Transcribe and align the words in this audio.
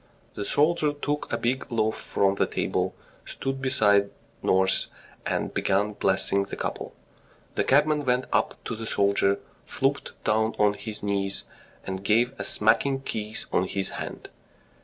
The 0.33 0.45
soldier 0.45 0.93
took 0.93 1.31
a 1.31 1.37
big 1.37 1.71
loaf 1.71 1.95
from 1.95 2.33
the 2.33 2.47
table, 2.47 2.95
stood 3.23 3.61
beside 3.61 4.09
nurse, 4.41 4.87
and 5.27 5.53
began 5.53 5.93
blessing 5.93 6.45
the 6.45 6.55
couple. 6.55 6.95
The 7.53 7.63
cabman 7.63 8.03
went 8.05 8.25
up 8.33 8.55
to 8.65 8.75
the 8.75 8.87
soldier, 8.87 9.39
flopped 9.67 10.13
down 10.23 10.55
on 10.57 10.73
his 10.73 11.03
knees, 11.03 11.43
and 11.85 12.03
gave 12.03 12.33
a 12.39 12.43
smacking 12.45 13.01
kiss 13.01 13.45
on 13.53 13.65
his 13.65 13.89
hand. 13.89 14.29